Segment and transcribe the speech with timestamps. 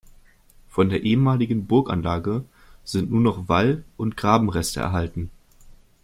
[0.67, 2.43] Von der ehemaligen Burganlage
[2.83, 5.29] sind nur noch Wall- und Grabenreste erhalten.